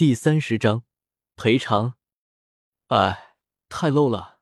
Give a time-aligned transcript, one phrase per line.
[0.00, 0.84] 第三十章
[1.36, 1.96] 赔偿。
[2.86, 3.34] 哎，
[3.68, 4.38] 太 low 了！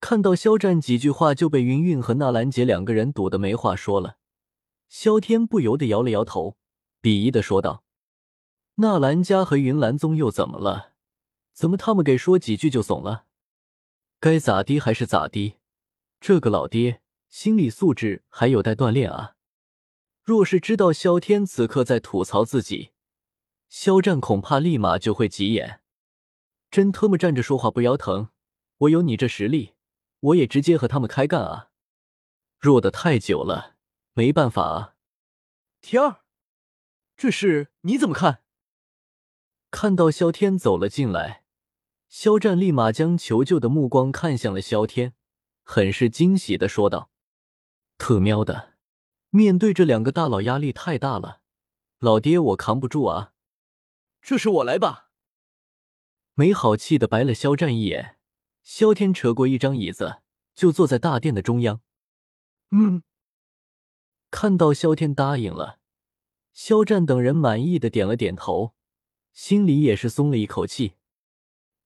[0.00, 4.16] 看到肖战几句话就被云云和纳兰杰两个人堵得没话说了，
[4.88, 6.56] 萧天不由得摇了摇头，
[7.00, 7.84] 鄙夷的说道
[8.82, 10.94] ：“纳兰家和云岚宗又怎么了？
[11.52, 13.26] 怎么他们给说几句就怂了？
[14.18, 15.58] 该咋地还是咋地？
[16.18, 19.36] 这个老爹心理素质还有待锻炼啊！
[20.24, 22.90] 若是知道萧天此刻在吐槽自己。”
[23.68, 25.80] 肖战恐怕立马就会急眼，
[26.70, 28.30] 真他妈站着说话不腰疼！
[28.78, 29.74] 我有你这实力，
[30.20, 31.70] 我也直接和他们开干啊！
[32.58, 33.76] 弱的太久了，
[34.12, 34.94] 没办法啊。
[35.80, 36.22] 天儿，
[37.16, 38.42] 这事你怎么看？
[39.70, 41.44] 看到萧天走了进来，
[42.08, 45.14] 肖战立马将求救的目光看向了萧天，
[45.62, 47.10] 很是惊喜的说道
[47.98, 48.74] ：“特喵的，
[49.30, 51.40] 面对这两个大佬压力太大了，
[51.98, 53.32] 老爹我扛不住啊！”
[54.26, 55.10] 这是我来吧，
[56.32, 58.16] 没好气的白了肖战一眼。
[58.62, 60.22] 肖天扯过一张椅子，
[60.54, 61.82] 就坐在大殿的中央。
[62.70, 63.02] 嗯，
[64.30, 65.78] 看到肖天答应了，
[66.54, 68.74] 肖战等人满意的点了点头，
[69.34, 70.94] 心里也是松了一口气。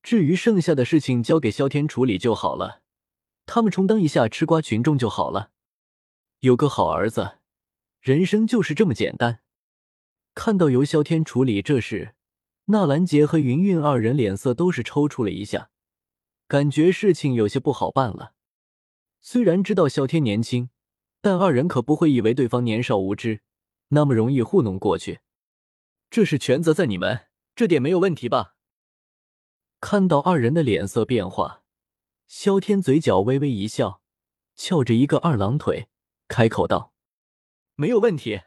[0.01, 2.83] 至于剩下的事情，交给肖天处理就好了，
[3.47, 5.51] 他们充当一下吃瓜群众就好了。
[6.39, 7.39] 有个好儿子，
[8.01, 9.41] 人生就是这么简单。
[10.35, 12.15] 看到由肖天处理这事。
[12.71, 15.71] 纳兰杰和云云二人脸色都是抽搐了一下，
[16.47, 18.35] 感觉事情有些不好办了。
[19.23, 20.69] 虽然知道萧天年轻，
[21.23, 23.41] 但二人可不会以为对方年少无知，
[23.89, 25.21] 那么容易糊弄过去。
[26.11, 28.55] 这是全责在你们，这点没有问题吧？
[29.81, 31.63] 看到二人的脸色变化，
[32.27, 34.03] 萧天嘴角微微一笑，
[34.55, 35.89] 翘着一个二郎腿，
[36.29, 36.93] 开口道
[37.77, 38.43] ：“没有问题。”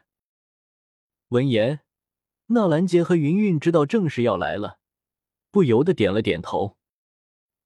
[1.30, 1.80] 闻言。
[2.52, 4.78] 纳兰杰和云云知道正事要来了，
[5.50, 6.76] 不由得点了点头。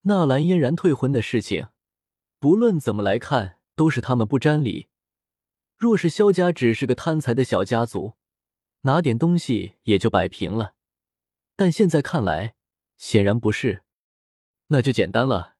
[0.03, 1.69] 纳兰嫣然退婚的事情，
[2.39, 4.89] 不论怎么来看，都是他们不沾理。
[5.77, 8.15] 若是萧家只是个贪财的小家族，
[8.83, 10.75] 拿点东西也就摆平了。
[11.57, 12.55] 但现在看来，
[12.97, 13.83] 显然不是。
[14.69, 15.57] 那就简单了，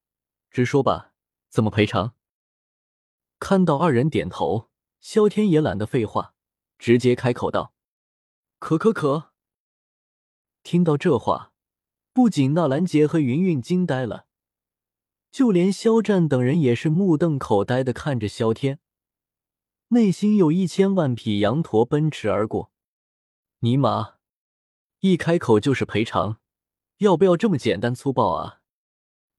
[0.49, 1.13] 直说吧，
[1.49, 2.13] 怎么赔偿？
[3.39, 4.69] 看到二人点头，
[5.01, 6.33] 萧天也懒得废话，
[6.77, 7.73] 直接开口道。
[8.59, 9.31] 可可可！
[10.63, 11.53] 听到这话，
[12.11, 14.25] 不仅纳兰杰和云云惊呆了，
[15.31, 18.79] 就连肖战等人也是目瞪口呆的看着萧天，
[19.89, 22.71] 内心有一千万匹羊驼奔驰而过。
[23.59, 24.15] 尼玛，
[25.01, 26.39] 一开口就是赔偿，
[26.97, 28.61] 要不要这么简单粗暴啊？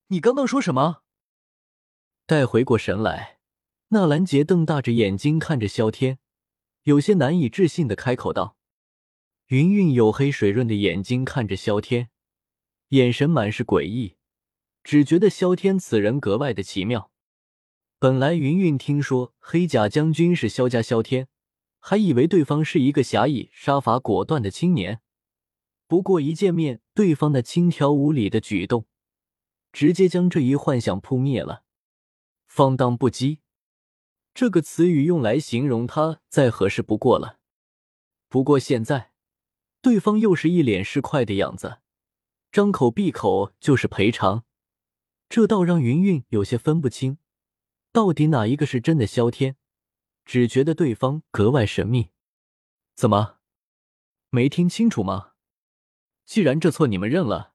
[0.07, 1.03] 你刚刚说什么？
[2.25, 3.41] 待回过神来，
[3.89, 6.21] 纳兰杰瞪大着眼睛看着萧天，
[6.85, 8.58] 有些难以置信的开口道。
[9.49, 12.11] 云云黝黑水润的眼睛看着萧天，
[12.89, 14.19] 眼神满是诡异，
[14.85, 17.11] 只觉得萧天此人格外的奇妙。
[17.99, 21.29] 本来云云听说黑甲将军是萧家萧天，
[21.79, 25.01] 还以为对方是一个侠义杀伐果断的青年，
[25.87, 28.85] 不过一见面，对方那轻佻无礼的举动，
[29.73, 31.65] 直接将这一幻想扑灭了。
[32.47, 33.39] 放荡不羁，
[34.35, 37.39] 这个词语用来形容他再合适不过了。
[38.29, 39.08] 不过现在。
[39.81, 41.79] 对方又是一脸是快的样子，
[42.51, 44.45] 张口闭口就是赔偿，
[45.29, 47.19] 这倒让云云有些分不清，
[47.93, 49.57] 到底哪一个是真的萧天，
[50.25, 52.11] 只觉得对方格外神秘。
[52.97, 53.37] 怎么，
[54.31, 55.35] 没听清楚吗？
[56.27, 57.55] 既然这错你们认了，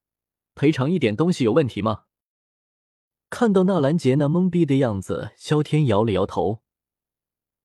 [0.56, 2.06] 赔偿一点东西有问题吗？
[3.29, 6.63] 看到纳兰杰那懵逼的样子，萧天摇了摇头，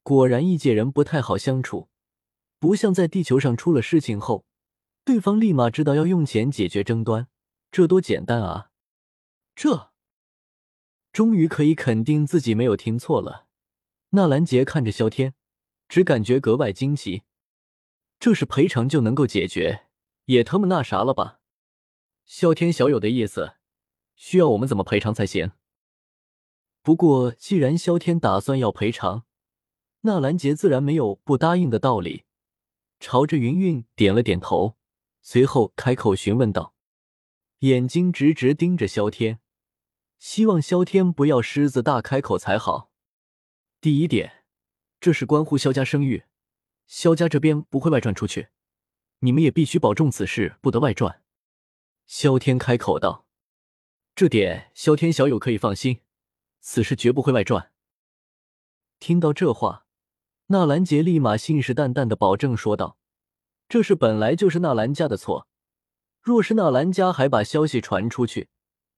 [0.03, 1.89] 果然异界人不太好相处，
[2.59, 4.48] 不像在地球上出了事情后。
[5.09, 7.29] 对方立马知道要用钱解决争端，
[7.71, 8.73] 这多简单啊！
[9.57, 9.91] 这
[11.13, 13.47] 终于可以肯定自己没有听错了。
[14.11, 15.33] 纳兰杰看着萧天，
[15.89, 17.23] 只感觉格外惊奇。
[18.21, 19.87] 这是赔偿就能够解决，
[20.27, 21.41] 也他妈那啥了吧？
[22.27, 23.55] 萧天小友的意思，
[24.15, 25.53] 需要我们怎么赔偿才行？
[26.83, 29.25] 不过既然萧天打算要赔偿，
[30.03, 32.25] 纳兰杰自然没有不答应的道理，
[33.01, 34.77] 朝着云云点了点头。
[35.31, 36.73] 随后开口询问道，
[37.59, 39.41] 眼睛直直盯着萧天，
[40.19, 42.91] 希望萧天不要狮子大开口才好。
[43.79, 44.47] 第一点，
[44.99, 46.25] 这是关乎萧家声誉，
[46.87, 48.49] 萧家这边不会外传出去，
[49.19, 51.23] 你们也必须保重此事不得外传。
[52.07, 53.27] 萧天开口道
[54.17, 56.01] ：“这点萧天小友可以放心，
[56.61, 57.71] 此事绝不会外传。”
[58.99, 59.85] 听到这话，
[60.47, 62.97] 纳兰杰立马信誓旦旦的保证说道。
[63.69, 65.47] 这事本来就是纳兰家的错，
[66.23, 68.49] 若是纳兰家还把消息传出去，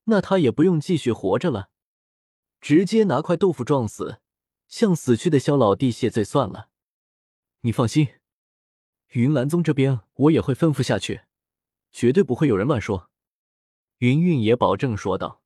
[0.04, 1.70] 那他也不用继续活着了，
[2.60, 4.20] 直接拿块豆腐撞死，
[4.68, 6.68] 向死去的萧老弟谢罪算了。
[7.62, 8.08] 你放心，
[9.08, 11.22] 云岚宗这边我也会吩咐下去，
[11.90, 13.10] 绝对不会有人乱说。
[13.98, 15.42] 云韵也保证说道：“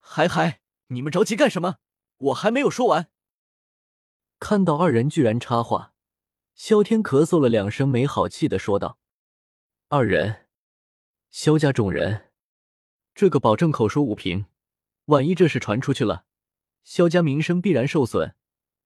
[0.00, 1.76] 嗨嗨，你们着急干什么？
[2.18, 3.08] 我还没有说完。”
[4.40, 5.91] 看到二人居然插话，
[6.54, 8.98] 萧天咳嗽了两声，没好气的说道
[9.88, 10.46] ：“二人，
[11.30, 12.30] 萧家众人，
[13.14, 14.46] 这个保证口说无凭，
[15.06, 16.24] 万一这事传出去了，
[16.84, 18.34] 萧家名声必然受损，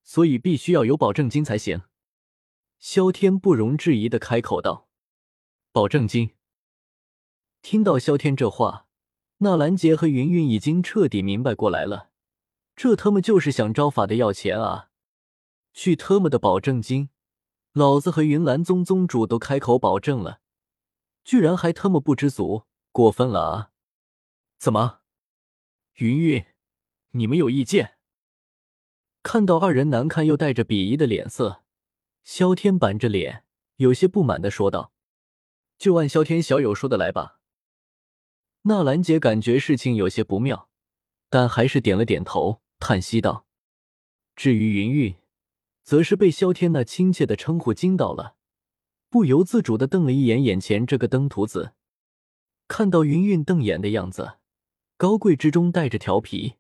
[0.02, 1.82] 所以必须要有保证金才行。”
[2.78, 4.88] 萧天不容置疑的开口道
[5.72, 6.34] ：“保证金。”
[7.62, 8.86] 听到萧天这话，
[9.38, 12.10] 纳兰杰和云云已经彻底明白过来了，
[12.76, 14.90] 这他妈就是想招法的要钱啊！
[15.72, 17.10] 去他妈的保证金！
[17.76, 20.40] 老子和云岚宗宗主都开口保证了，
[21.24, 23.70] 居然还他妈不知足，过分了啊！
[24.56, 25.00] 怎么，
[25.96, 26.42] 云云，
[27.10, 27.98] 你们有意见？
[29.22, 31.64] 看到二人难看又带着鄙夷的脸色，
[32.24, 33.44] 萧天板着脸，
[33.76, 34.94] 有些不满的说道
[35.76, 37.40] ：“就按萧天小友说的来吧。”
[38.64, 40.70] 纳兰姐感觉事情有些不妙，
[41.28, 43.46] 但还是点了点头，叹息道
[44.34, 45.14] ：“至于云云，
[45.86, 48.34] 则是被萧天那亲切的称呼惊到了，
[49.08, 51.74] 不由自主的瞪了一眼眼前这个登徒子。
[52.66, 54.38] 看到云云瞪眼的样子，
[54.96, 56.54] 高贵之中带着调皮，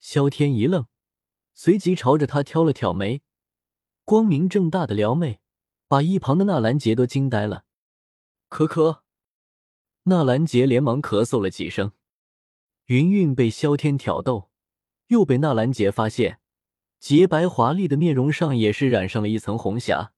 [0.00, 0.86] 萧天一愣，
[1.52, 3.20] 随即朝着他挑了挑眉，
[4.06, 5.40] 光明正大的撩妹，
[5.86, 7.66] 把一旁的纳兰杰都惊呆了。
[8.48, 9.04] 可可。
[10.04, 11.92] 纳兰杰连忙咳嗽了几声，
[12.86, 14.50] 云云被萧天挑逗，
[15.08, 16.40] 又被纳兰杰发现，
[17.02, 20.12] 洁白华丽的面容上也是染上了一层红霞。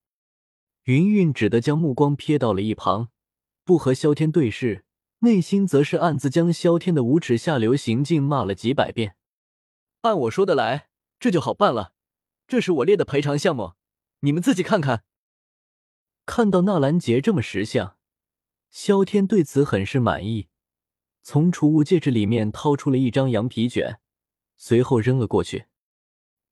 [0.83, 3.09] 云云只得将目光瞥到了一旁，
[3.65, 4.85] 不和萧天对视，
[5.21, 9.17] 内心则是暗自将萧天的无耻下流行径骂了几百遍。
[10.03, 11.95] 按我说的来，这就好办了。
[12.47, 13.73] 这是我列的赔偿项目，
[14.21, 15.05] 你们自己看看。
[16.27, 17.97] 看到纳兰杰这么识相。
[18.69, 20.49] 萧天对此很是满意，
[21.23, 24.01] 从储物戒指里面掏出了一张羊皮卷，
[24.59, 25.65] 随后扔了过去。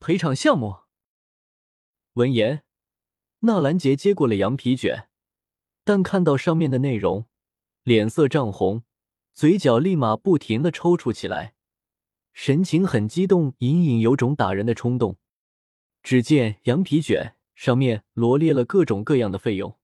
[0.03, 0.79] 赔偿项目。
[2.15, 2.65] 闻言，
[3.43, 5.09] 纳兰杰接过了羊皮卷，
[5.85, 7.27] 但看到上面的内容，
[7.85, 8.83] 脸色涨红，
[9.33, 11.55] 嘴角立马不停的抽搐起来，
[12.33, 15.19] 神情很激动，隐隐有种打人的冲动。
[16.03, 19.79] 只见羊皮卷上面罗列了各种各样的费用。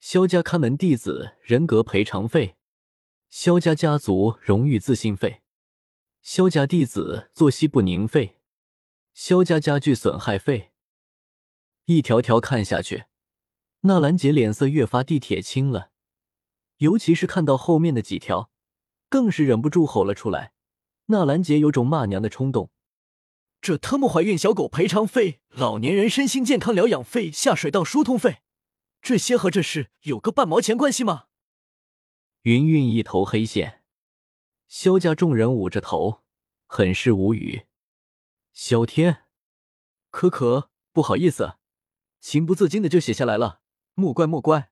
[0.00, 2.56] 萧家看门弟子人格赔偿费，
[3.28, 5.42] 萧家家族荣誉自信费，
[6.22, 8.38] 萧家弟子作息不宁费，
[9.14, 10.72] 萧家家具损害费，
[11.84, 13.04] 一条条看下去，
[13.82, 15.92] 纳兰杰脸色越发地铁青了，
[16.78, 18.50] 尤其是看到后面的几条，
[19.08, 20.52] 更是忍不住吼了出来。
[21.06, 22.72] 纳兰杰有种骂娘的冲动，
[23.60, 28.38] 这他妈怀孕小狗赔偿费、老年人身心健康疗养费、下水道疏通费。
[29.00, 31.26] 这些和这事有个半毛钱关系吗？
[32.42, 33.84] 云云一头黑线，
[34.66, 36.22] 萧家众人捂着头，
[36.66, 37.66] 很是无语。
[38.54, 39.24] 小天，
[40.10, 41.54] 可可，不好意思，
[42.20, 43.60] 情不自禁的就写下来了，
[43.94, 44.70] 莫怪莫怪。